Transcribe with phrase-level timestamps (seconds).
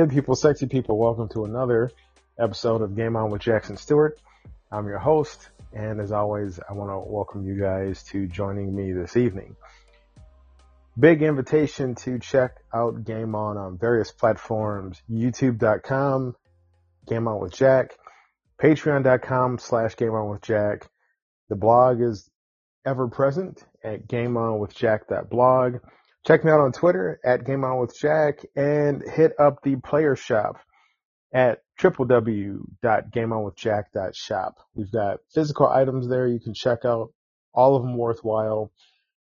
[0.00, 1.90] Good people, sexy people, welcome to another
[2.38, 4.18] episode of Game On with Jackson Stewart.
[4.72, 8.92] I'm your host, and as always, I want to welcome you guys to joining me
[8.92, 9.56] this evening.
[10.98, 16.34] Big invitation to check out Game On on various platforms, youtube.com,
[17.06, 17.98] Game On with Jack,
[18.58, 20.88] patreon.com slash Game On with Jack.
[21.50, 22.26] The blog is
[22.86, 25.80] ever present at gameonwithjack.blog.
[26.26, 30.14] Check me out on Twitter at Game On with Jack and hit up the player
[30.16, 30.58] shop
[31.32, 34.54] at www.gameonwithjack.shop.
[34.74, 37.14] We've got physical items there you can check out,
[37.54, 38.70] all of them worthwhile,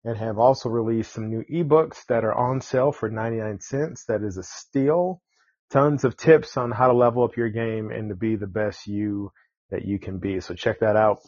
[0.04, 4.06] and have also released some new ebooks that are on sale for 99 cents.
[4.08, 5.22] That is a steal.
[5.70, 8.88] Tons of tips on how to level up your game and to be the best
[8.88, 9.30] you
[9.70, 10.40] that you can be.
[10.40, 11.20] So check that out.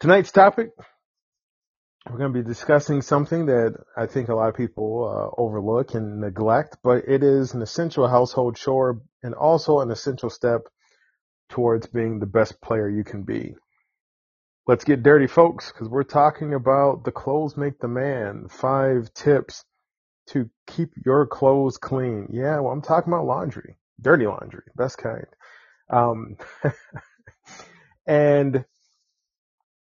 [0.00, 0.70] Tonight's topic,
[2.08, 5.04] we're going to be discussing something that I think a lot of people
[5.36, 10.30] uh, overlook and neglect, but it is an essential household chore and also an essential
[10.30, 10.68] step
[11.48, 13.56] towards being the best player you can be.
[14.66, 18.48] Let's get dirty, folks, because we're talking about the clothes make the man.
[18.48, 19.64] Five tips
[20.28, 22.28] to keep your clothes clean.
[22.32, 25.26] Yeah, well, I'm talking about laundry, dirty laundry, best kind.
[25.88, 26.36] Um,
[28.06, 28.64] and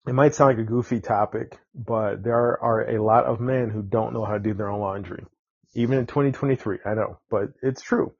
[0.08, 3.82] it might sound like a goofy topic, but there are a lot of men who
[3.84, 5.26] don't know how to do their own laundry.
[5.76, 8.14] Even in 2023, I know, but it's true.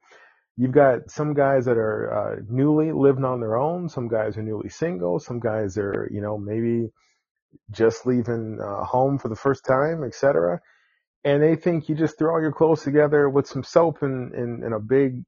[0.56, 3.88] You've got some guys that are uh, newly living on their own.
[3.88, 5.18] Some guys are newly single.
[5.18, 6.90] Some guys are, you know, maybe
[7.70, 10.60] just leaving uh, home for the first time, etc.
[11.24, 14.62] And they think you just throw all your clothes together with some soap and in,
[14.64, 15.24] in a big,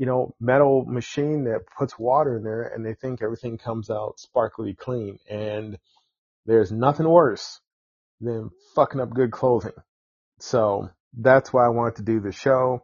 [0.00, 4.18] you know, metal machine that puts water in there, and they think everything comes out
[4.18, 5.18] sparkly clean.
[5.28, 5.76] And
[6.46, 7.60] there's nothing worse
[8.18, 9.74] than fucking up good clothing.
[10.38, 12.82] So that's why I wanted to do the show.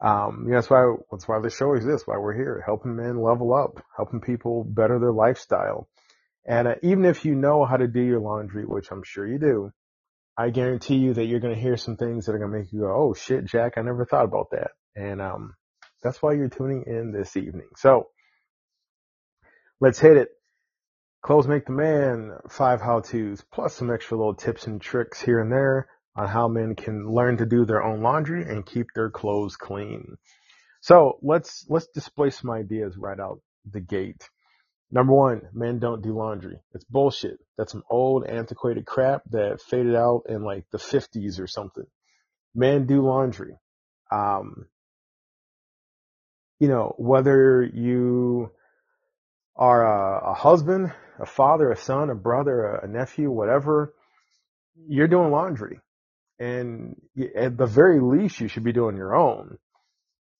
[0.00, 3.20] Um, you know, that's why, that's why the show exists, why we're here, helping men
[3.20, 5.86] level up, helping people better their lifestyle.
[6.46, 9.38] And uh, even if you know how to do your laundry, which I'm sure you
[9.38, 9.70] do,
[10.34, 12.72] I guarantee you that you're going to hear some things that are going to make
[12.72, 14.70] you go, oh shit, Jack, I never thought about that.
[14.96, 15.54] And, um,
[16.02, 17.68] that's why you're tuning in this evening.
[17.76, 18.08] So
[19.80, 20.28] let's hit it.
[21.22, 25.40] Clothes make the man, five how to's, plus some extra little tips and tricks here
[25.40, 29.10] and there on how men can learn to do their own laundry and keep their
[29.10, 30.16] clothes clean.
[30.80, 34.28] So let's, let's display some ideas right out the gate.
[34.90, 36.60] Number one, men don't do laundry.
[36.72, 37.38] It's bullshit.
[37.58, 41.84] That's some old antiquated crap that faded out in like the 50s or something.
[42.54, 43.58] Men do laundry.
[44.10, 44.66] Um,
[46.58, 48.50] you know, whether you
[49.56, 53.94] are a, a husband, a father, a son, a brother, a, a nephew, whatever,
[54.88, 55.80] you're doing laundry.
[56.38, 56.96] And
[57.36, 59.58] at the very least, you should be doing your own.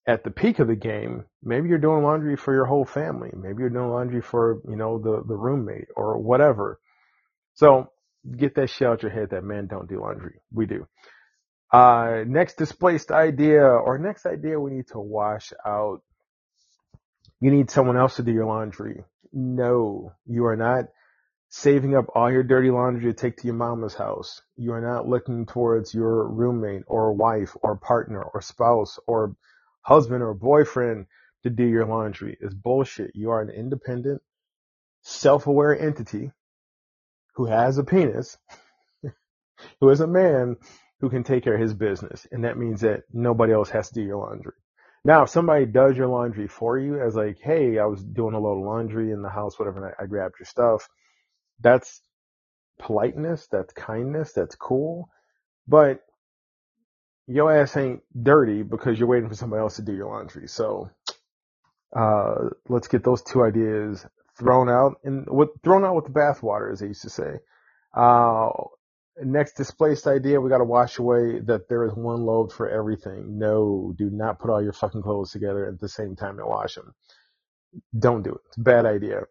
[0.07, 3.31] At the peak of the game, maybe you're doing laundry for your whole family.
[3.35, 6.79] Maybe you're doing laundry for, you know, the, the roommate or whatever.
[7.55, 7.91] So
[8.37, 10.41] get that shit out your head that men don't do laundry.
[10.53, 10.87] We do.
[11.73, 16.01] Uh, next displaced idea or next idea we need to wash out
[17.41, 19.05] you need someone else to do your laundry.
[19.33, 20.87] No, you are not
[21.51, 24.43] saving up all your dirty laundry to take to your mama's house.
[24.57, 29.35] You are not looking towards your roommate or wife or partner or spouse or
[29.83, 31.07] husband or boyfriend
[31.45, 32.37] to do your laundry.
[32.41, 33.13] It's bullshit.
[33.15, 34.21] You are an independent,
[35.03, 36.33] self-aware entity
[37.35, 38.37] who has a penis,
[39.81, 40.57] who is a man
[41.01, 42.27] who can take care of his business.
[42.31, 44.55] And that means that nobody else has to do your laundry.
[45.05, 48.41] Now, if somebody does your laundry for you as like, hey, I was doing a
[48.41, 50.89] load of laundry in the house, whatever, and I, I grabbed your stuff,
[51.61, 52.03] that's
[52.81, 55.11] politeness, that's kindness, that's cool.
[55.69, 56.01] But
[57.29, 60.49] your ass ain't dirty because you're waiting for somebody else to do your laundry.
[60.49, 60.91] So,
[61.97, 64.07] uh, let's get those two ideas
[64.39, 67.35] thrown out and with thrown out with the bathwater, as they used to say.
[67.97, 68.51] Uh,
[69.25, 73.39] next displaced idea, we got to wash away that there is one load for everything.
[73.39, 76.75] No, do not put all your fucking clothes together at the same time and wash
[76.75, 76.95] them.
[77.99, 78.41] Don't do it.
[78.49, 79.23] It's a bad idea.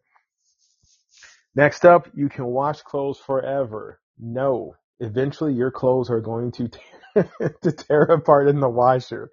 [1.55, 3.99] Next up, you can wash clothes forever.
[4.19, 7.31] No, eventually your clothes are going to tear,
[7.63, 9.31] to tear apart in the washer.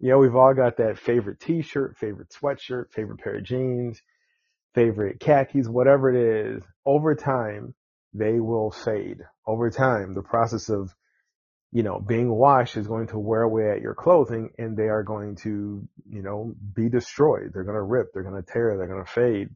[0.00, 4.02] You know, we've all got that favorite t-shirt, favorite sweatshirt, favorite pair of jeans,
[4.74, 6.16] favorite khakis, whatever it
[6.56, 6.64] is.
[6.84, 7.74] Over time,
[8.14, 9.18] they will fade.
[9.46, 10.94] Over time, the process of,
[11.70, 15.02] you know, being washed is going to wear away at your clothing and they are
[15.02, 17.52] going to, you know, be destroyed.
[17.52, 18.12] They're going to rip.
[18.12, 18.76] They're going to tear.
[18.76, 19.48] They're going to fade.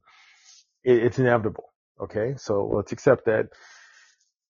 [0.83, 1.73] It, it's inevitable.
[2.01, 2.35] Okay.
[2.39, 3.49] So let's accept that.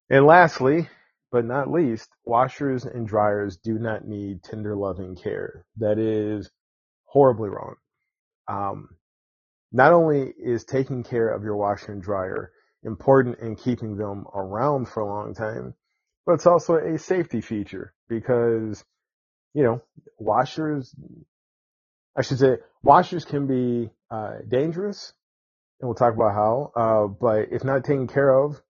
[0.09, 0.89] And lastly,
[1.33, 5.67] but not least, washers and dryers do not need tender loving care.
[5.79, 6.49] That is
[7.05, 7.75] horribly wrong.
[8.49, 8.91] Um,
[9.73, 12.53] not only is taking care of your washer and dryer
[12.87, 15.75] important in keeping them around for a long time,
[16.25, 18.83] but it's also a safety feature because,
[19.53, 19.83] you know,
[20.19, 20.95] washers,
[22.17, 25.13] I should say, washers can be uh, dangerous,
[25.81, 28.63] and we'll talk about how, uh, but if not taken care of,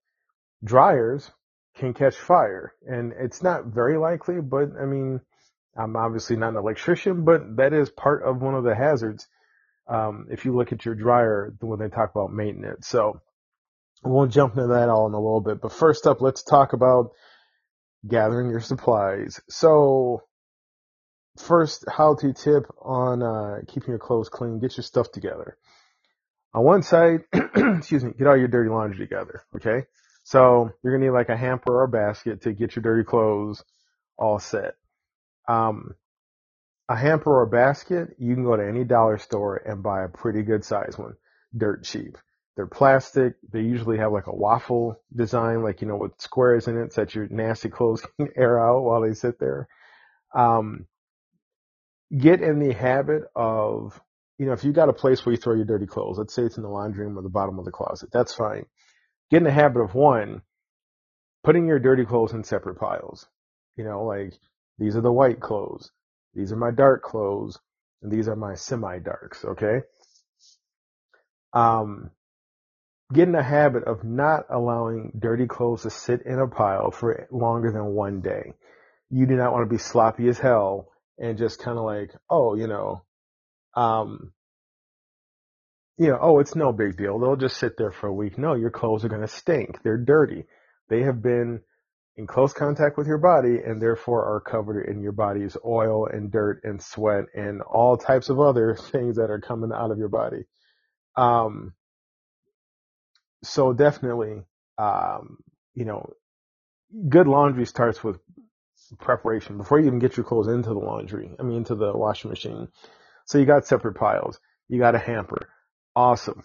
[0.63, 1.29] dryers
[1.75, 2.73] can catch fire.
[2.85, 5.21] And it's not very likely, but I mean,
[5.77, 9.27] I'm obviously not an electrician, but that is part of one of the hazards.
[9.87, 12.87] Um, if you look at your dryer when they talk about maintenance.
[12.87, 13.21] So
[14.09, 15.61] we'll jump into that all in a little bit.
[15.61, 17.11] But first up, let's talk about
[18.07, 19.39] gathering your supplies.
[19.49, 20.23] So
[21.37, 24.59] first, how to tip on uh, keeping your clothes clean.
[24.59, 25.57] Get your stuff together.
[26.53, 29.43] On one side, excuse me, get all your dirty laundry together.
[29.55, 29.85] Okay.
[30.23, 33.63] So you're gonna need like a hamper or a basket to get your dirty clothes
[34.17, 34.75] all set.
[35.47, 35.95] Um,
[36.89, 40.09] a hamper or a basket, you can go to any dollar store and buy a
[40.09, 41.15] pretty good size one,
[41.55, 42.17] dirt cheap.
[42.57, 43.35] They're plastic.
[43.51, 47.03] They usually have like a waffle design, like, you know, with squares in it so
[47.03, 49.69] that your nasty clothes can air out while they sit there.
[50.35, 50.87] Um,
[52.17, 54.01] get in the habit of,
[54.39, 56.43] you know, if you got a place where you throw your dirty clothes, let's say
[56.43, 58.65] it's in the laundry room or the bottom of the closet, that's fine
[59.31, 60.41] get in the habit of one,
[61.43, 63.27] putting your dirty clothes in separate piles.
[63.75, 64.33] You know, like
[64.79, 65.91] these are the white clothes,
[66.33, 67.59] these are my dark clothes,
[68.01, 69.81] and these are my semi darks, okay?
[71.53, 72.11] Um,
[73.13, 77.27] get in the habit of not allowing dirty clothes to sit in a pile for
[77.31, 78.53] longer than one day.
[79.09, 82.55] You do not want to be sloppy as hell and just kind of like, oh,
[82.55, 83.03] you know,
[83.75, 84.33] um,
[85.97, 87.17] you know, oh, it's no big deal.
[87.17, 88.37] They'll just sit there for a week.
[88.37, 89.81] No, your clothes are going to stink.
[89.83, 90.43] They're dirty.
[90.89, 91.61] They have been
[92.17, 96.31] in close contact with your body and therefore are covered in your body's oil and
[96.31, 100.09] dirt and sweat and all types of other things that are coming out of your
[100.09, 100.43] body.
[101.15, 101.73] Um,
[103.43, 104.43] so definitely,
[104.77, 105.37] um,
[105.75, 106.11] you know,
[107.09, 108.19] good laundry starts with
[108.99, 111.31] preparation before you even get your clothes into the laundry.
[111.39, 112.69] I mean, into the washing machine.
[113.25, 114.39] So you got separate piles.
[114.69, 115.49] You got a hamper
[115.97, 116.43] Awesome.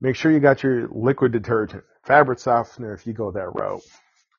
[0.00, 3.82] Make sure you got your liquid detergent, fabric softener if you go that route,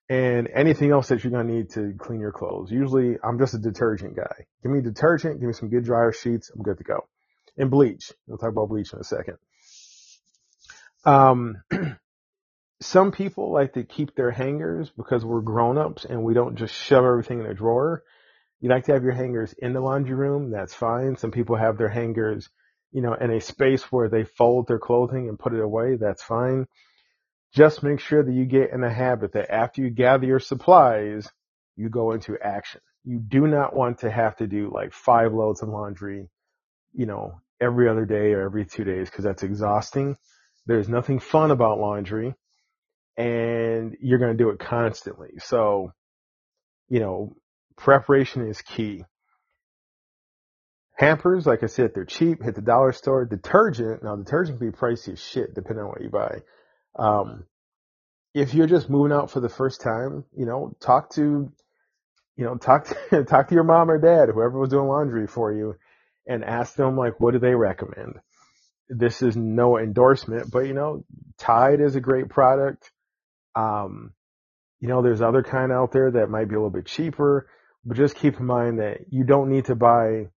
[0.10, 2.72] and anything else that you're going to need to clean your clothes.
[2.72, 4.48] Usually I'm just a detergent guy.
[4.64, 7.08] Give me detergent, give me some good dryer sheets, I'm good to go.
[7.58, 8.12] And bleach.
[8.26, 9.38] We'll talk about bleach in a second.
[11.06, 11.64] Um,
[12.82, 17.06] some people like to keep their hangers because we're grown-ups and we don't just shove
[17.06, 18.04] everything in a drawer.
[18.62, 21.16] You like to have your hangers in the laundry room, that's fine.
[21.18, 22.50] Some people have their hangers
[22.96, 26.24] you know, in a space where they fold their clothing and put it away, that's
[26.24, 26.66] fine.
[27.54, 31.30] Just make sure that you get in the habit that after you gather your supplies,
[31.76, 32.80] you go into action.
[33.04, 36.30] You do not want to have to do like five loads of laundry,
[36.94, 40.16] you know, every other day or every two days because that's exhausting.
[40.66, 42.36] There's nothing fun about laundry
[43.18, 45.34] and you're going to do it constantly.
[45.40, 45.94] So,
[46.90, 47.36] you know,
[47.78, 49.04] preparation is key.
[50.98, 52.42] Hampers, like I said, they're cheap.
[52.42, 53.26] Hit the dollar store.
[53.26, 56.42] Detergent, now detergent can be pricey as shit depending on what you buy.
[56.98, 57.46] Um,
[58.34, 61.52] if you're just moving out for the first time, you know, talk to,
[62.38, 65.54] you know, talk to, talk to your mom or dad, whoever was doing laundry for
[65.54, 65.76] you,
[66.28, 68.16] and ask them like, what do they recommend?
[68.90, 71.04] This is no endorsement, but you know,
[71.38, 72.92] Tide is a great product.
[73.56, 74.14] Um,
[74.80, 77.50] you know, there's other kind out there that might be a little bit cheaper,
[77.84, 80.28] but just keep in mind that you don't need to buy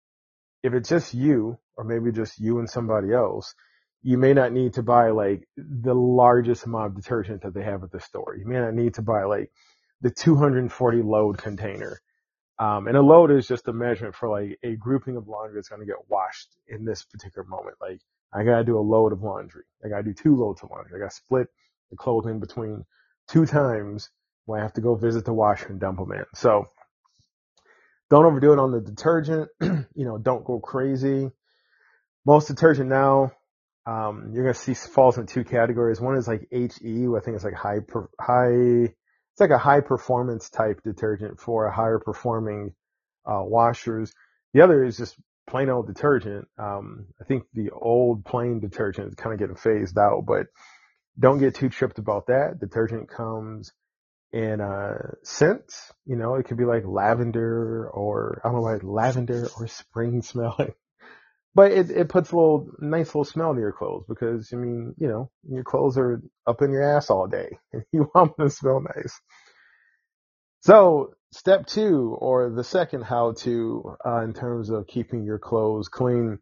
[0.63, 3.55] if it's just you, or maybe just you and somebody else,
[4.03, 7.83] you may not need to buy like the largest amount of detergent that they have
[7.83, 8.37] at the store.
[8.37, 9.51] You may not need to buy like
[10.01, 12.01] the 240 load container.
[12.59, 15.69] Um, and a load is just a measurement for like a grouping of laundry that's
[15.69, 17.77] going to get washed in this particular moment.
[17.81, 18.01] Like
[18.33, 19.65] I got to do a load of laundry.
[19.85, 20.97] I got to do two loads of laundry.
[20.97, 21.49] I got to split
[21.91, 22.85] the clothing between
[23.29, 24.11] two times
[24.45, 26.25] when I have to go visit the washer and dump them in.
[26.35, 26.67] So
[28.11, 29.49] don't overdo it on the detergent.
[29.61, 31.31] you know, don't go crazy.
[32.27, 33.33] Most detergent now,
[33.87, 36.01] um, you're gonna see falls in two categories.
[36.01, 39.81] One is like HE, I think it's like high, per, high, it's like a high
[39.81, 42.75] performance type detergent for a higher performing
[43.25, 44.13] uh, washers.
[44.53, 45.17] The other is just
[45.49, 46.47] plain old detergent.
[46.59, 50.47] Um, I think the old plain detergent is kind of getting phased out, but
[51.19, 52.61] don't get too tripped about that.
[52.61, 53.73] Detergent comes
[54.33, 55.93] in uh, scents.
[56.07, 60.23] You know, it could be like lavender or I don't know, like lavender or spring
[60.23, 60.75] smelling.
[61.55, 64.95] But it, it puts a little nice little smell to your clothes because I mean,
[64.99, 68.49] you know, your clothes are up in your ass all day and you want them
[68.49, 69.21] to smell nice.
[70.61, 75.89] So step two or the second how to uh, in terms of keeping your clothes
[75.89, 76.39] clean.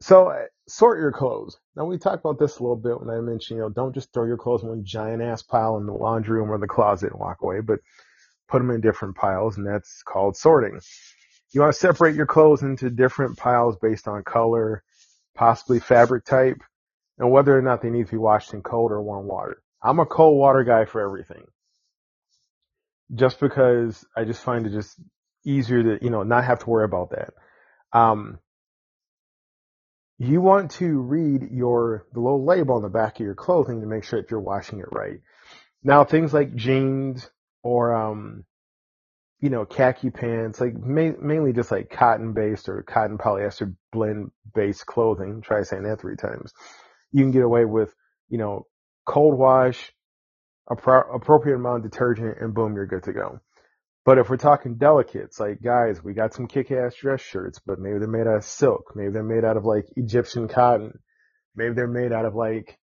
[0.00, 1.58] So uh, sort your clothes.
[1.76, 4.12] Now we talked about this a little bit when I mentioned, you know, don't just
[4.12, 7.12] throw your clothes in one giant ass pile in the laundry room or the closet
[7.12, 7.80] and walk away, but
[8.48, 10.80] put them in different piles and that's called sorting.
[11.52, 14.82] You want to separate your clothes into different piles based on color,
[15.34, 16.58] possibly fabric type,
[17.18, 19.62] and whether or not they need to be washed in cold or warm water.
[19.82, 21.44] I'm a cold water guy for everything.
[23.14, 25.00] Just because I just find it just
[25.44, 27.32] easier to, you know, not have to worry about that.
[27.92, 28.38] Um,
[30.18, 33.86] you want to read your, the little label on the back of your clothing to
[33.86, 35.20] make sure that you're washing it right.
[35.82, 37.28] Now, things like jeans
[37.62, 38.44] or, um,
[39.40, 44.30] you know, khaki pants, like ma- mainly just like cotton based or cotton polyester blend
[44.54, 45.40] based clothing.
[45.40, 46.52] Try saying that three times.
[47.12, 47.94] You can get away with,
[48.28, 48.66] you know,
[49.06, 49.92] cold wash,
[50.76, 53.40] pro- appropriate amount of detergent, and boom, you're good to go.
[54.04, 57.98] But if we're talking delicates, like guys, we got some kick-ass dress shirts, but maybe
[57.98, 58.92] they're made out of silk.
[58.96, 60.98] Maybe they're made out of like Egyptian cotton.
[61.54, 62.78] Maybe they're made out of like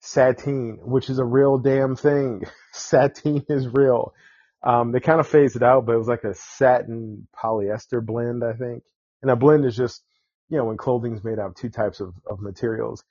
[0.00, 2.44] sateen, which is a real damn thing.
[2.72, 4.12] sateen is real.
[4.62, 8.44] Um, they kind of phased it out, but it was like a satin polyester blend,
[8.44, 8.82] I think.
[9.22, 10.02] And a blend is just,
[10.50, 13.04] you know, when clothing's made out of two types of, of materials.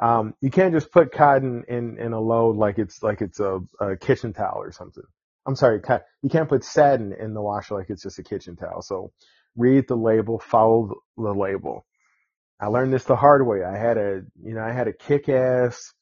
[0.00, 3.60] Um, you can't just put cotton in, in a load like it's, like it's a,
[3.80, 5.04] a kitchen towel or something.
[5.46, 5.80] I'm sorry,
[6.22, 8.82] you can't put satin in the washer like it's just a kitchen towel.
[8.82, 9.12] So
[9.56, 11.86] read the label, follow the label.
[12.60, 13.64] I learned this the hard way.
[13.64, 15.92] I had a, you know, I had a kick ass,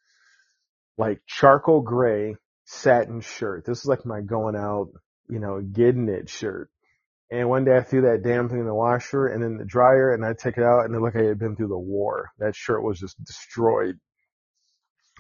[0.96, 3.64] like charcoal gray satin shirt.
[3.64, 4.88] This is like my going out,
[5.28, 6.70] you know, getting it shirt.
[7.30, 10.12] And one day I threw that damn thing in the washer and in the dryer
[10.12, 12.30] and I took it out and it looked like it had been through the war.
[12.38, 13.98] That shirt was just destroyed.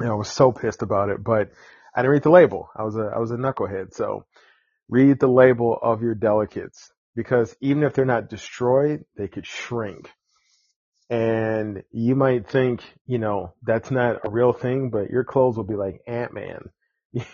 [0.00, 1.50] And I was so pissed about it, but
[1.94, 2.70] I didn't read the label.
[2.74, 3.92] I was a, I was a knucklehead.
[3.92, 4.24] So
[4.88, 10.10] read the label of your delicates because even if they're not destroyed, they could shrink.
[11.10, 15.64] And you might think, you know, that's not a real thing, but your clothes will
[15.64, 16.70] be like Ant-Man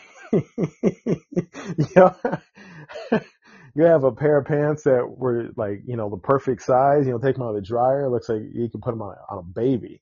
[3.75, 7.13] you have a pair of pants that were like, you know, the perfect size, you
[7.13, 8.05] know, take them out of the dryer.
[8.05, 10.01] It looks like you can put them on, on a baby.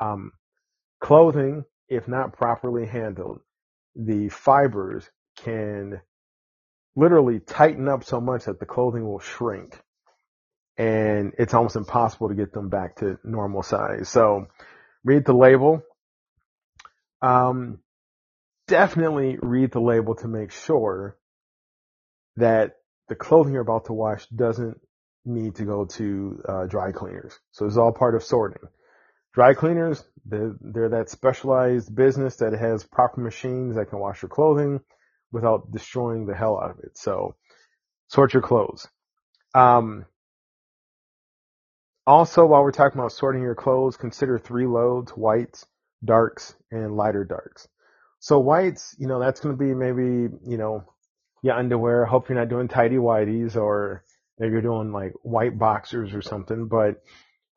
[0.00, 0.32] Um,
[1.00, 3.40] clothing, if not properly handled,
[3.94, 6.00] the fibers can
[6.96, 9.78] literally tighten up so much that the clothing will shrink
[10.76, 14.08] and it's almost impossible to get them back to normal size.
[14.08, 14.46] So
[15.04, 15.82] read the label.
[17.22, 17.78] Um,
[18.66, 21.16] definitely read the label to make sure
[22.36, 22.76] that
[23.08, 24.80] the clothing you're about to wash doesn't
[25.24, 27.38] need to go to uh, dry cleaners.
[27.52, 28.68] So it's all part of sorting.
[29.32, 34.28] Dry cleaners, they're, they're that specialized business that has proper machines that can wash your
[34.28, 34.80] clothing
[35.32, 36.96] without destroying the hell out of it.
[36.96, 37.34] So
[38.08, 38.86] sort your clothes.
[39.54, 40.06] Um,
[42.06, 45.66] also, while we're talking about sorting your clothes, consider three loads, whites,
[46.04, 47.66] darks, and lighter darks.
[48.20, 50.84] So whites, you know, that's going to be maybe, you know,
[51.44, 52.06] your underwear.
[52.06, 54.02] Hope you're not doing tidy whities or
[54.38, 57.02] maybe you're doing like white boxers or something, but,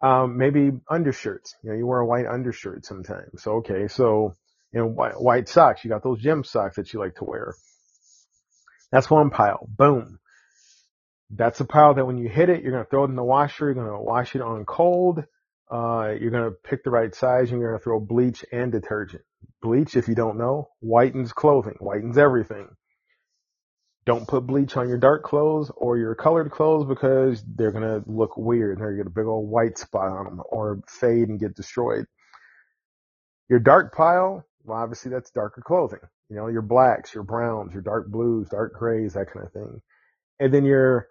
[0.06, 1.56] um, maybe undershirts.
[1.63, 3.41] You know, you wear a white undershirt sometimes.
[3.41, 3.88] So, okay.
[3.88, 4.36] So,
[4.74, 5.84] you know, white, white socks.
[5.84, 7.56] You got those gym socks that you like to wear.
[8.91, 9.67] That's one pile.
[9.70, 10.20] Boom.
[11.29, 13.72] That's a pile that when you hit it, you're to throw it in the washer.
[13.72, 15.24] You're to wash it on cold.
[15.72, 19.24] Uh, you're to pick the right size and you're to throw bleach and detergent.
[19.62, 22.70] Bleach, if you don't know, whitens clothing, whitens everything.
[24.07, 28.37] Don't put bleach on your dark clothes or your colored clothes because they're gonna look
[28.37, 28.77] weird.
[28.77, 31.55] And they're gonna get a big old white spot on them or fade and get
[31.55, 32.05] destroyed.
[33.49, 35.99] Your dark pile, well, obviously that's darker clothing.
[36.29, 39.81] You know, your blacks, your browns, your dark blues, dark grays, that kind of thing.
[40.39, 41.09] And then your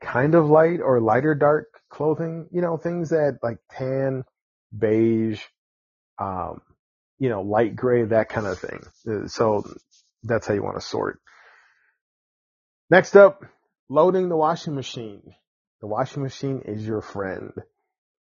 [0.00, 4.22] kind of light or lighter dark clothing, you know, things that like tan,
[4.76, 5.42] beige,
[6.20, 6.60] um,
[7.18, 8.86] you know, light gray, that kind of thing.
[9.08, 9.64] Uh, so
[10.22, 11.18] that's how you want to sort.
[12.88, 13.44] Next up,
[13.88, 15.34] loading the washing machine.
[15.80, 17.52] The washing machine is your friend.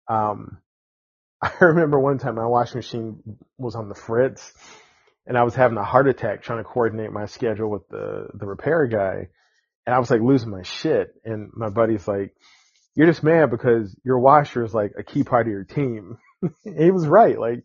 [0.09, 0.57] Um,
[1.41, 3.21] I remember one time my washing machine
[3.57, 4.53] was on the fritz
[5.25, 8.45] and I was having a heart attack trying to coordinate my schedule with the, the
[8.45, 9.29] repair guy.
[9.85, 11.13] And I was like losing my shit.
[11.23, 12.35] And my buddy's like,
[12.95, 16.17] you're just mad because your washer is like a key part of your team.
[16.63, 17.39] he was right.
[17.39, 17.63] Like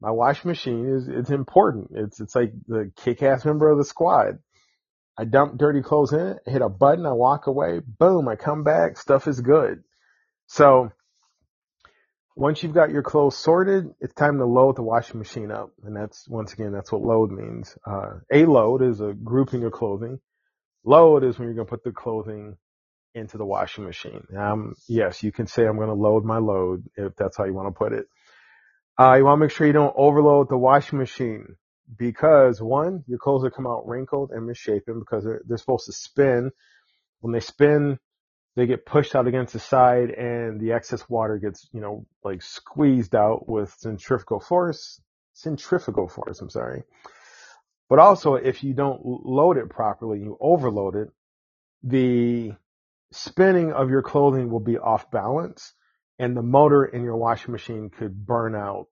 [0.00, 1.90] my washing machine is, it's important.
[1.94, 4.38] It's, it's like the kick ass member of the squad.
[5.16, 8.64] I dump dirty clothes in it, hit a button, I walk away, boom, I come
[8.64, 9.84] back, stuff is good.
[10.46, 10.90] So
[12.36, 15.70] once you've got your clothes sorted, it's time to load the washing machine up.
[15.84, 17.76] And that's, once again, that's what load means.
[17.86, 20.18] Uh, a load is a grouping of clothing.
[20.84, 22.56] Load is when you're going to put the clothing
[23.14, 24.26] into the washing machine.
[24.36, 27.54] Um, yes, you can say I'm going to load my load if that's how you
[27.54, 28.06] want to put it.
[28.98, 31.56] Uh, you want to make sure you don't overload the washing machine
[31.96, 35.92] because one, your clothes will come out wrinkled and misshapen because they're, they're supposed to
[35.92, 36.50] spin.
[37.20, 37.98] When they spin,
[38.56, 42.42] they get pushed out against the side and the excess water gets, you know, like
[42.42, 45.00] squeezed out with centrifugal force,
[45.32, 46.84] centrifugal force, I'm sorry.
[47.88, 51.08] But also if you don't load it properly, you overload it,
[51.82, 52.52] the
[53.12, 55.74] spinning of your clothing will be off balance
[56.18, 58.86] and the motor in your washing machine could burn out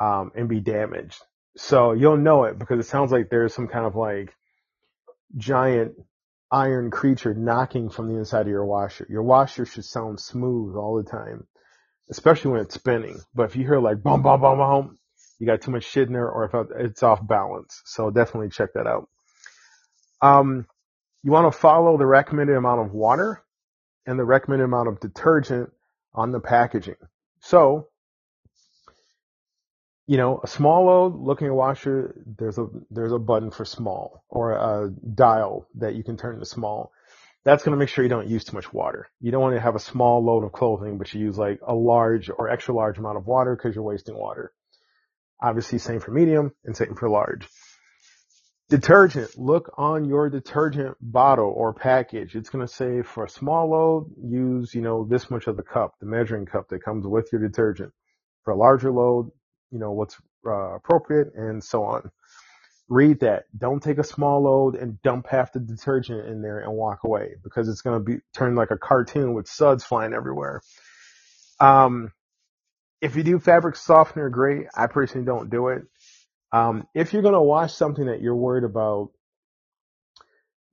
[0.00, 1.22] um, and be damaged.
[1.56, 4.34] So you'll know it because it sounds like there's some kind of like
[5.36, 5.94] giant
[6.50, 9.06] iron creature knocking from the inside of your washer.
[9.08, 11.46] Your washer should sound smooth all the time,
[12.10, 13.18] especially when it's spinning.
[13.34, 14.98] But if you hear like boom, boom, boom, boom,
[15.38, 17.82] you got too much shit in there or if it's off balance.
[17.84, 19.08] So definitely check that out.
[20.20, 20.66] Um,
[21.22, 23.42] you want to follow the recommended amount of water
[24.06, 25.70] and the recommended amount of detergent
[26.14, 26.96] on the packaging.
[27.40, 27.88] So
[30.06, 34.24] you know, a small load looking at washer, there's a there's a button for small
[34.28, 36.92] or a dial that you can turn to small.
[37.44, 39.08] That's going to make sure you don't use too much water.
[39.20, 41.74] You don't want to have a small load of clothing, but you use like a
[41.74, 44.52] large or extra large amount of water because you're wasting water.
[45.40, 47.48] Obviously, same for medium and same for large.
[48.68, 49.36] Detergent.
[49.36, 52.36] Look on your detergent bottle or package.
[52.36, 55.62] It's going to say for a small load, use, you know, this much of the
[55.62, 57.92] cup, the measuring cup that comes with your detergent.
[58.44, 59.30] For a larger load,
[59.72, 62.10] you know, what's uh, appropriate and so on.
[62.88, 63.44] Read that.
[63.56, 67.36] Don't take a small load and dump half the detergent in there and walk away
[67.42, 70.60] because it's going to be turn like a cartoon with suds flying everywhere.
[71.58, 72.12] Um,
[73.00, 74.66] if you do fabric softener, great.
[74.76, 75.82] I personally don't do it.
[76.52, 79.10] Um, if you're going to wash something that you're worried about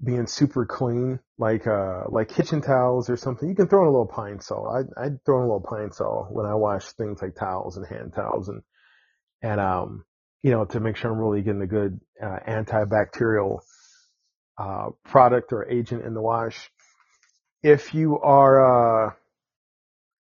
[0.03, 3.91] being super clean, like uh, like kitchen towels or something, you can throw in a
[3.91, 4.67] little pine sol.
[4.69, 7.85] I I throw in a little pine sol when I wash things like towels and
[7.87, 8.61] hand towels and
[9.41, 10.05] and um,
[10.41, 13.59] you know, to make sure I'm really getting a good uh, antibacterial
[14.57, 16.69] uh, product or agent in the wash.
[17.61, 19.13] If you are, uh,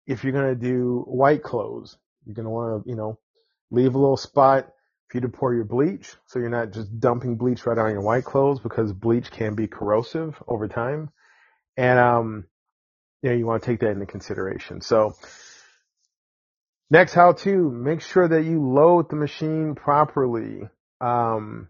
[0.08, 3.19] if you're gonna do white clothes, you're gonna want to, you know,
[3.71, 4.71] leave a little spot
[5.08, 8.01] for you to pour your bleach, so you're not just dumping bleach right on your
[8.01, 11.10] white clothes because bleach can be corrosive over time,
[11.75, 12.45] and um,
[13.21, 14.82] you know, you want to take that into consideration.
[14.82, 15.15] So
[16.89, 20.69] Next how to, make sure that you load the machine properly.
[21.01, 21.69] Um,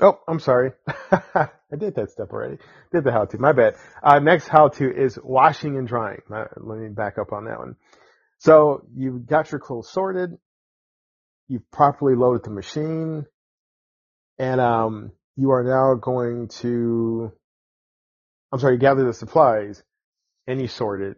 [0.00, 0.72] oh, I'm sorry.
[1.12, 2.58] I did that step already.
[2.92, 3.74] Did the how to, my bad.
[4.02, 6.22] Uh, next how to is washing and drying.
[6.32, 7.76] Uh, let me back up on that one.
[8.38, 10.36] So you've got your clothes sorted.
[11.48, 13.24] You've properly loaded the machine
[14.38, 17.32] and, um, you are now going to,
[18.52, 19.82] I'm sorry, gather the supplies
[20.46, 21.16] and you sort it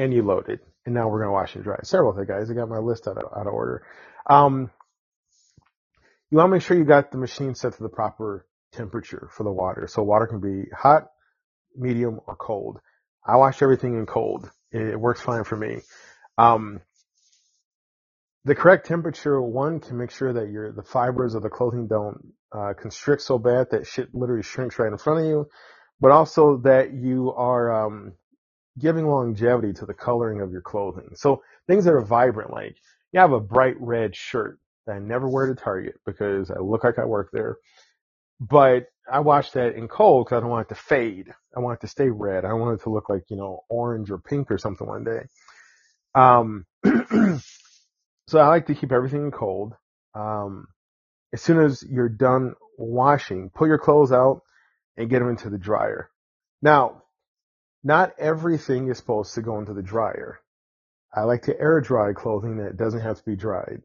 [0.00, 0.60] and you load it.
[0.86, 1.76] And now we're going to wash and dry.
[1.76, 2.50] About that, guys.
[2.50, 3.84] I got my list out of, out of order.
[4.28, 4.70] Um,
[6.30, 9.44] you want to make sure you got the machine set to the proper temperature for
[9.44, 9.86] the water.
[9.88, 11.08] So water can be hot,
[11.76, 12.80] medium, or cold.
[13.26, 14.50] I wash everything in cold.
[14.72, 15.80] It works fine for me.
[16.38, 16.80] Um,
[18.44, 22.32] the correct temperature, one, can make sure that your the fibers of the clothing don't
[22.52, 25.48] uh, constrict so bad that shit literally shrinks right in front of you,
[26.00, 28.14] but also that you are um,
[28.80, 31.10] giving longevity to the coloring of your clothing.
[31.14, 32.76] So things that are vibrant, like
[33.12, 36.84] you have a bright red shirt that I never wear to Target because I look
[36.84, 37.56] like I work there.
[38.40, 41.32] But I wash that in cold because I don't want it to fade.
[41.54, 42.44] I want it to stay red.
[42.44, 45.04] I don't want it to look like, you know, orange or pink or something one
[45.04, 45.26] day.
[46.14, 46.64] Um,
[48.28, 49.74] so I like to keep everything cold.
[50.14, 50.68] Um,
[51.32, 54.42] as soon as you're done washing, pull your clothes out
[54.96, 56.10] and get them into the dryer.
[56.62, 57.02] Now,
[57.82, 60.40] not everything is supposed to go into the dryer.
[61.14, 63.82] I like to air dry clothing that doesn't have to be dried.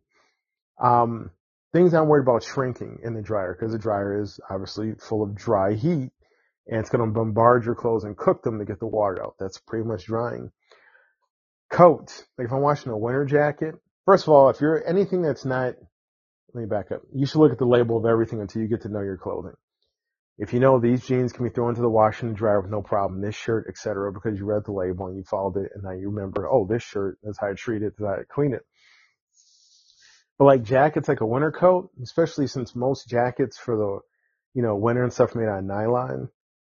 [0.81, 1.31] Um,
[1.73, 5.35] things I'm worried about shrinking in the dryer because the dryer is obviously full of
[5.35, 6.11] dry heat
[6.67, 9.35] and it's going to bombard your clothes and cook them to get the water out.
[9.39, 10.51] That's pretty much drying.
[11.71, 12.23] Coats.
[12.37, 15.75] Like if I'm washing a winter jacket, first of all, if you're anything that's not,
[16.53, 17.01] let me back up.
[17.13, 19.55] You should look at the label of everything until you get to know your clothing.
[20.37, 22.81] If you know these jeans can be thrown into the washer and dryer with no
[22.81, 25.91] problem, this shirt, etc., because you read the label and you followed it, and now
[25.91, 28.65] you remember, oh, this shirt, that's how I treat it, how I clean it.
[30.37, 33.99] But like jackets, like a winter coat, especially since most jackets for the,
[34.53, 36.27] you know, winter and stuff made out of nylon,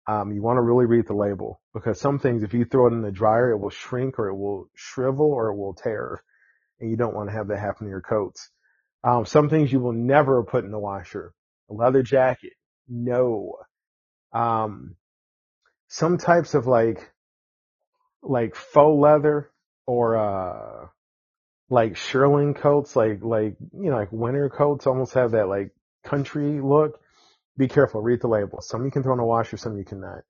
[0.07, 2.93] um, you want to really read the label because some things, if you throw it
[2.93, 6.21] in the dryer, it will shrink or it will shrivel or it will tear,
[6.81, 8.49] and you don't want to have that happen to your coats.
[9.03, 11.33] Um, some things you will never put in the washer.
[11.69, 12.53] A leather jacket,
[12.87, 13.57] no.
[14.33, 14.95] Um,
[15.87, 17.11] some types of like,
[18.21, 19.51] like faux leather
[19.85, 20.87] or, uh,
[21.69, 25.71] like shearling coats, like, like, you know, like winter coats almost have that like
[26.03, 26.99] country look.
[27.57, 28.01] Be careful.
[28.01, 28.61] Read the label.
[28.61, 30.23] Some you can throw in a washer, some you cannot.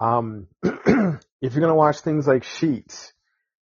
[0.00, 3.12] Um, if you're going to wash things like sheets,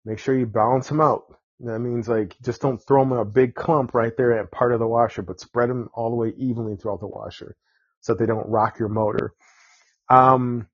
[0.04, 1.24] make sure you balance them out.
[1.60, 4.72] That means like just don't throw them in a big clump right there at part
[4.72, 7.56] of the washer, but spread them all the way evenly throughout the washer
[8.00, 9.32] so that they don't rock your motor.
[10.08, 10.68] Um,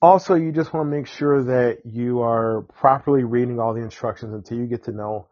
[0.00, 4.34] also, you just want to make sure that you are properly reading all the instructions
[4.34, 5.28] until you get to know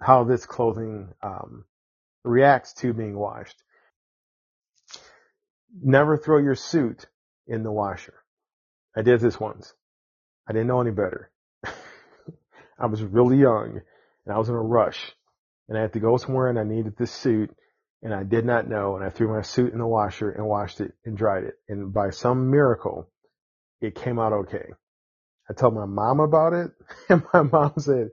[0.00, 1.64] how this clothing um,
[2.24, 3.62] reacts to being washed.
[5.80, 7.06] Never throw your suit
[7.46, 8.14] in the washer.
[8.96, 9.72] I did this once.
[10.48, 11.30] I didn't know any better.
[12.78, 13.80] I was really young
[14.24, 15.12] and I was in a rush
[15.68, 17.54] and I had to go somewhere and I needed this suit
[18.02, 20.80] and I did not know, and I threw my suit in the washer and washed
[20.80, 21.54] it and dried it.
[21.68, 23.10] And by some miracle,
[23.80, 24.66] it came out okay.
[25.50, 26.70] I told my mom about it,
[27.08, 28.08] and my mom said,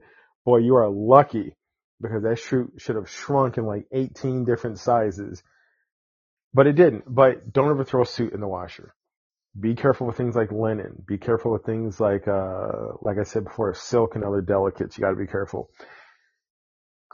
[0.46, 1.56] boy, you are lucky
[2.02, 5.44] because that suit should have shrunk in like 18 different sizes.
[6.54, 7.04] But it didn't.
[7.08, 8.94] But don't ever throw a suit in the washer.
[9.60, 11.04] Be careful with things like linen.
[11.08, 14.98] Be careful with things like, uh, like I said before, silk and other delicates.
[14.98, 15.70] You gotta be careful.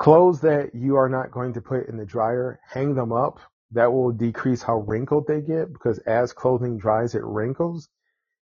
[0.01, 3.39] Clothes that you are not going to put in the dryer, hang them up.
[3.73, 7.87] That will decrease how wrinkled they get because as clothing dries, it wrinkles.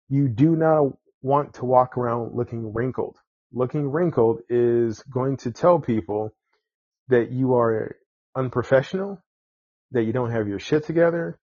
[0.08, 3.18] You do not want to walk around looking wrinkled.
[3.52, 6.34] Looking wrinkled is going to tell people
[7.10, 7.98] that you are
[8.34, 9.22] unprofessional,
[9.92, 11.38] that you don't have your shit together,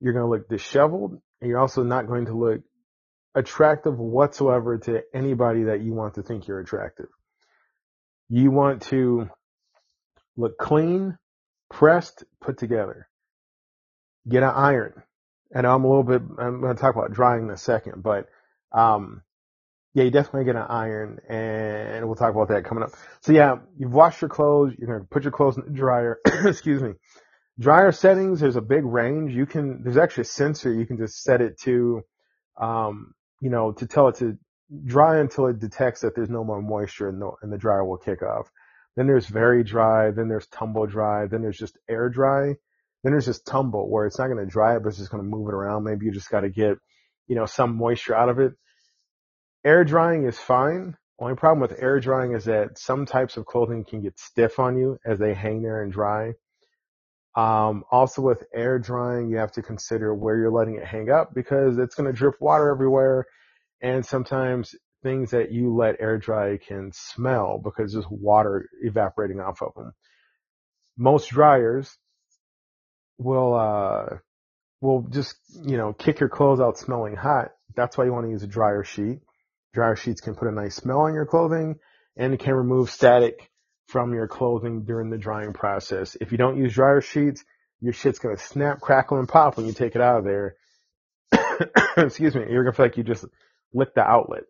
[0.00, 2.62] you're going to look disheveled, and you're also not going to look
[3.34, 7.08] attractive whatsoever to anybody that you want to think you're attractive.
[8.34, 9.30] You want to
[10.36, 11.16] look clean,
[11.70, 13.06] pressed, put together.
[14.28, 15.04] Get an iron.
[15.54, 18.26] And I'm a little bit, I'm going to talk about drying in a second, but,
[18.72, 19.22] um,
[19.94, 22.90] yeah, you definitely get an iron and we'll talk about that coming up.
[23.20, 26.18] So yeah, you've washed your clothes, you're going to put your clothes in the dryer.
[26.26, 26.94] Excuse me.
[27.60, 29.32] Dryer settings, there's a big range.
[29.32, 32.02] You can, there's actually a sensor you can just set it to,
[32.60, 34.36] um, you know, to tell it to
[34.84, 37.98] dry until it detects that there's no more moisture and, the, and the dryer will
[37.98, 38.50] kick off.
[38.96, 42.54] Then there's very dry, then there's tumble dry, then there's just air dry,
[43.02, 45.22] then there's just tumble where it's not going to dry it, but it's just going
[45.22, 45.84] to move it around.
[45.84, 46.78] Maybe you just got to get,
[47.26, 48.52] you know, some moisture out of it.
[49.64, 50.96] Air drying is fine.
[51.18, 54.76] Only problem with air drying is that some types of clothing can get stiff on
[54.76, 56.32] you as they hang there and dry.
[57.36, 61.34] Um, also with air drying, you have to consider where you're letting it hang up
[61.34, 63.26] because it's going to drip water everywhere
[63.84, 69.60] and sometimes things that you let air dry can smell because there's water evaporating off
[69.60, 69.92] of them.
[70.96, 71.94] Most dryers
[73.18, 74.16] will, uh,
[74.80, 77.50] will just, you know, kick your clothes out smelling hot.
[77.76, 79.18] That's why you want to use a dryer sheet.
[79.74, 81.78] Dryer sheets can put a nice smell on your clothing
[82.16, 83.50] and it can remove static
[83.88, 86.16] from your clothing during the drying process.
[86.18, 87.44] If you don't use dryer sheets,
[87.82, 90.56] your shit's gonna snap, crackle, and pop when you take it out of there.
[91.98, 92.46] Excuse me.
[92.48, 93.26] You're gonna feel like you just
[93.74, 94.44] lick the outlet.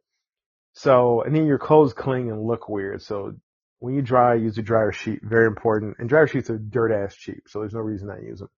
[0.74, 3.02] So, and then your clothes cling and look weird.
[3.02, 3.34] So
[3.78, 5.20] when you dry, use a dryer sheet.
[5.22, 5.96] Very important.
[5.98, 7.44] And dryer sheets are dirt ass cheap.
[7.48, 8.50] So there's no reason not to use them.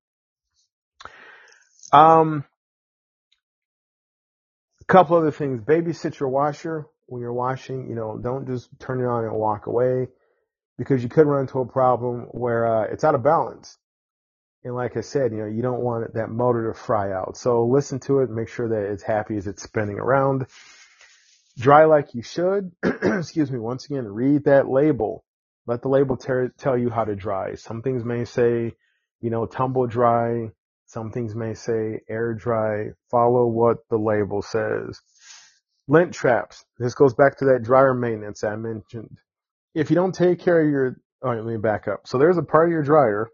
[1.92, 2.44] Um,
[4.80, 5.60] a couple other things.
[5.60, 7.88] Babysit your washer when you're washing.
[7.88, 10.08] You know, don't just turn it on and walk away
[10.78, 13.78] because you could run into a problem where uh, it's out of balance.
[14.66, 17.36] And like I said, you know, you don't want that motor to fry out.
[17.36, 20.46] So listen to it, make sure that it's happy as it's spinning around.
[21.56, 22.72] Dry like you should.
[22.82, 23.60] Excuse me.
[23.60, 25.24] Once again, read that label.
[25.68, 27.54] Let the label ter- tell you how to dry.
[27.54, 28.74] Some things may say,
[29.20, 30.50] you know, tumble dry.
[30.86, 32.88] Some things may say air dry.
[33.08, 35.00] Follow what the label says.
[35.86, 36.64] Lint traps.
[36.80, 39.16] This goes back to that dryer maintenance I mentioned.
[39.76, 42.08] If you don't take care of your, all right, let me back up.
[42.08, 43.30] So there's a part of your dryer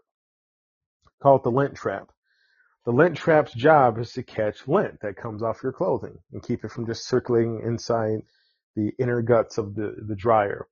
[1.23, 2.11] called the lint trap.
[2.85, 6.65] The lint trap's job is to catch lint that comes off your clothing and keep
[6.65, 8.19] it from just circulating inside
[8.75, 10.67] the inner guts of the, the dryer.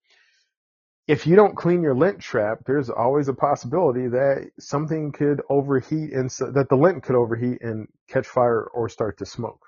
[1.08, 6.12] If you don't clean your lint trap, there's always a possibility that something could overheat
[6.12, 9.66] and so, that the lint could overheat and catch fire or start to smoke.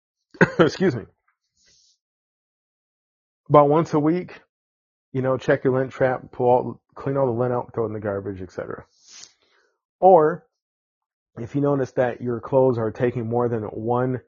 [0.58, 1.04] Excuse me.
[3.50, 4.40] About once a week,
[5.12, 7.88] you know, check your lint trap, pull all, clean all the lint out, throw it
[7.88, 8.86] in the garbage, etc.
[10.04, 10.46] Or
[11.38, 14.20] if you notice that your clothes are taking more than one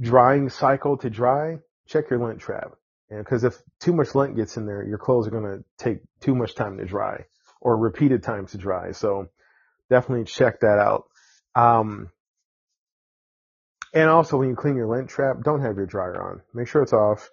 [0.00, 2.72] drying cycle to dry, check your lint trap.
[3.10, 6.34] Because if too much lint gets in there, your clothes are going to take too
[6.34, 7.26] much time to dry
[7.60, 8.92] or repeated times to dry.
[8.92, 9.28] So
[9.90, 11.04] definitely check that out.
[11.54, 12.08] Um,
[13.92, 16.40] and also when you clean your lint trap, don't have your dryer on.
[16.54, 17.28] Make sure it's off.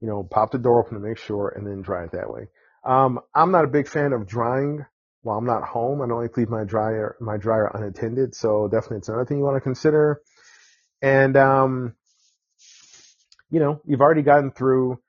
[0.00, 2.48] You know, pop the door open to make sure and then dry it that way.
[2.84, 4.86] Um, I'm not a big fan of drying
[5.26, 8.32] while I'm not home, I don't leave my dryer my dryer unattended.
[8.36, 10.20] So definitely it's another thing you want to consider.
[11.02, 11.94] And um,
[13.50, 15.00] you know, you've already gotten through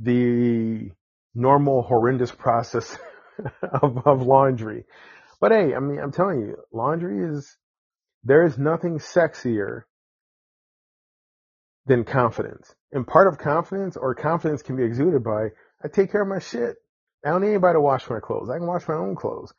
[0.00, 0.90] the
[1.36, 2.98] normal horrendous process
[3.62, 4.84] of, of laundry.
[5.40, 7.56] But hey, I mean, I'm telling you, laundry is
[8.24, 9.82] there is nothing sexier
[11.86, 12.74] than confidence.
[12.90, 15.50] And part of confidence or confidence can be exuded by
[15.84, 16.76] I take care of my shit.
[17.24, 18.50] I don't need anybody to wash my clothes.
[18.50, 19.52] I can wash my own clothes.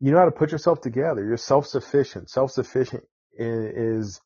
[0.00, 1.24] You know how to put yourself together.
[1.24, 2.30] You're self-sufficient.
[2.30, 3.04] Self-sufficient
[3.38, 4.20] is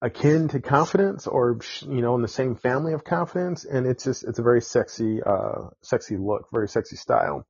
[0.00, 3.64] akin to confidence or, you know, in the same family of confidence.
[3.64, 7.46] And it's just, it's a very sexy, uh, sexy look, very sexy style.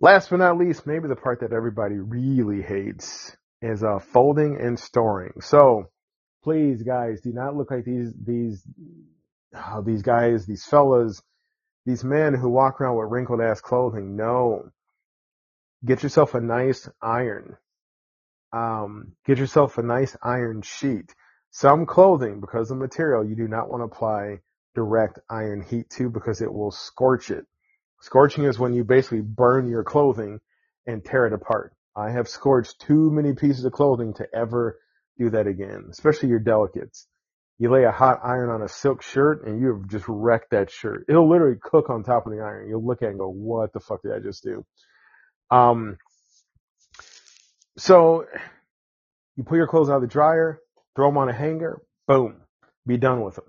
[0.00, 4.78] Last but not least, maybe the part that everybody really hates is, uh, folding and
[4.78, 5.32] storing.
[5.40, 5.90] So
[6.42, 8.62] please guys, do not look like these, these,
[9.54, 11.20] uh, these guys, these fellas
[11.86, 14.16] these men who walk around with wrinkled ass clothing.
[14.16, 14.70] No.
[15.84, 17.56] Get yourself a nice iron.
[18.52, 21.14] Um, get yourself a nice iron sheet.
[21.50, 24.40] Some clothing, because of material, you do not want to apply
[24.74, 27.46] direct iron heat to because it will scorch it.
[28.00, 30.40] Scorching is when you basically burn your clothing
[30.86, 31.74] and tear it apart.
[31.96, 34.78] I have scorched too many pieces of clothing to ever
[35.18, 37.06] do that again, especially your delicates.
[37.60, 40.70] You lay a hot iron on a silk shirt and you have just wrecked that
[40.70, 41.04] shirt.
[41.10, 42.70] It'll literally cook on top of the iron.
[42.70, 44.64] You'll look at it and go, what the fuck did I just do?
[45.50, 45.98] Um,
[47.76, 48.24] so
[49.36, 50.58] you put your clothes out of the dryer,
[50.96, 52.40] throw them on a hanger, boom,
[52.86, 53.44] be done with them.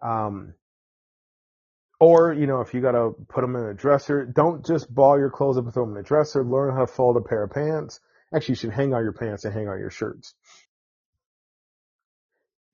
[0.00, 0.54] Um,
[2.00, 5.30] or, you know, if you gotta put them in a dresser, don't just ball your
[5.30, 6.42] clothes up and throw them in a dresser.
[6.42, 8.00] Learn how to fold a pair of pants.
[8.34, 10.34] Actually, you should hang out your pants and hang out your shirts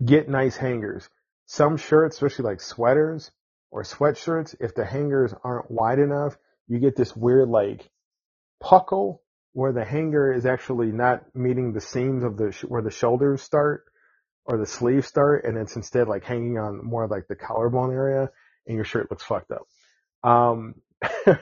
[0.04, 1.08] get nice hangers.
[1.46, 3.30] Some shirts, especially like sweaters
[3.70, 6.36] or sweatshirts, if the hangers aren't wide enough,
[6.68, 7.88] you get this weird like
[8.62, 9.18] puckle
[9.52, 13.84] where the hanger is actually not meeting the seams of the where the shoulders start
[14.44, 18.30] or the sleeves start, and it's instead like hanging on more like the collarbone area,
[18.66, 19.66] and your shirt looks fucked up.
[20.28, 20.76] Um,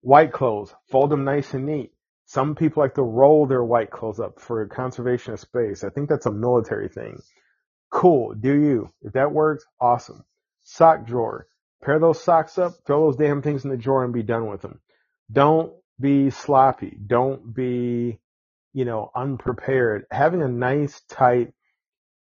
[0.00, 1.92] white clothes, fold them nice and neat.
[2.26, 5.82] Some people like to roll their white clothes up for conservation of space.
[5.82, 7.18] I think that's a military thing.
[7.90, 8.34] Cool.
[8.34, 8.90] Do you?
[9.02, 10.24] If that works, awesome.
[10.64, 11.46] Sock drawer.
[11.82, 14.62] Pair those socks up, throw those damn things in the drawer and be done with
[14.62, 14.80] them.
[15.30, 16.98] Don't be sloppy.
[17.06, 18.18] Don't be,
[18.72, 20.04] you know, unprepared.
[20.10, 21.52] Having a nice, tight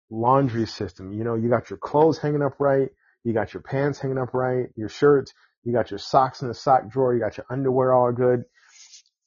[0.08, 1.12] laundry system.
[1.12, 2.88] You know, you got your clothes hanging up right.
[3.24, 4.68] You got your pants hanging up right.
[4.76, 5.32] Your shirts.
[5.64, 7.12] You got your socks in the sock drawer.
[7.12, 8.44] You got your underwear all good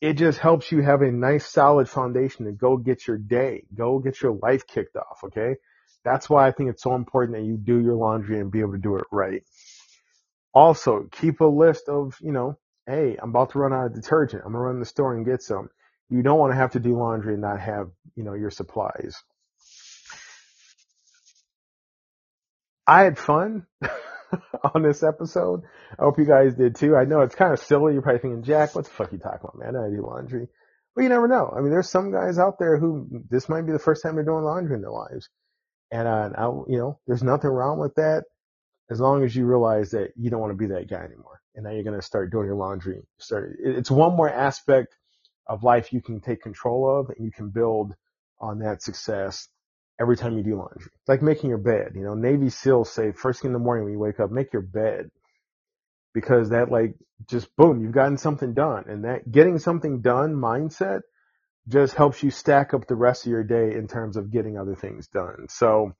[0.04, 4.00] it just helps you have a nice solid foundation to go get your day, go
[4.00, 5.24] get your life kicked off.
[5.24, 5.56] Okay.
[6.04, 8.74] That's why I think it's so important that you do your laundry and be able
[8.74, 9.44] to do it right.
[10.54, 14.44] Also, keep a list of, you know, hey, I'm about to run out of detergent.
[14.46, 15.70] I'm going to run to the store and get some.
[16.10, 19.16] You don't want to have to do laundry and not have, you know, your supplies.
[22.86, 23.66] I had fun
[24.76, 25.64] on this episode.
[25.98, 26.96] I hope you guys did too.
[26.96, 27.94] I know it's kind of silly.
[27.94, 29.76] You're probably thinking, Jack, what the fuck are you talking about, man?
[29.76, 30.48] I do laundry.
[30.96, 31.52] But you never know.
[31.56, 34.26] I mean, there's some guys out there who this might be the first time they're
[34.26, 35.30] doing laundry in their lives.
[35.94, 38.26] And, uh, I, you know, there's nothing wrong with that
[38.92, 41.42] as long as you realize that you don't want to be that guy anymore.
[41.56, 43.02] And now you're going to start doing your laundry.
[43.20, 44.96] Start, it's one more aspect
[45.48, 47.96] of life you can take control of and you can build
[48.40, 49.48] on that success
[50.00, 50.92] every time you do laundry.
[51.02, 51.94] It's like making your bed.
[51.96, 54.54] You know, Navy SEALs say first thing in the morning when you wake up, make
[54.54, 55.12] your bed.
[56.14, 56.96] Because that like
[57.30, 58.86] just boom, you've gotten something done.
[58.88, 61.02] And that getting something done mindset
[61.68, 64.76] just helps you stack up the rest of your day in terms of getting other
[64.76, 65.48] things done.
[65.50, 65.94] So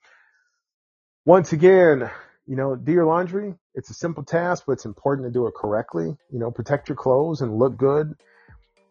[1.26, 2.10] once again,
[2.46, 3.56] you know, do your laundry.
[3.74, 6.18] It's a simple task, but it's important to do it correctly.
[6.32, 8.14] You know, protect your clothes and look good.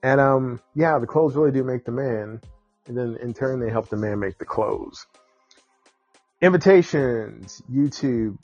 [0.03, 2.41] And um, yeah, the clothes really do make the man,
[2.87, 5.07] and then in turn they help the man make the clothes.
[6.41, 8.43] Invitations, YouTube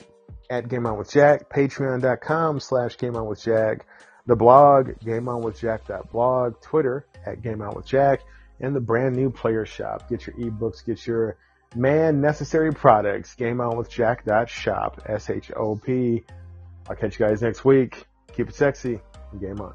[0.49, 3.85] at Game On with Jack, Patreon.com slash Game On with Jack,
[4.29, 8.21] the blog GameOnWithJack.blog, Twitter at Game On with Jack,
[8.61, 10.07] and the brand new Player Shop.
[10.09, 11.35] Get your ebooks, get your
[11.75, 13.35] man necessary products.
[13.35, 16.23] GameOnWithJack.shop, S H O P.
[16.87, 18.05] I'll catch you guys next week.
[18.35, 18.99] Keep it sexy
[19.31, 19.73] and game on.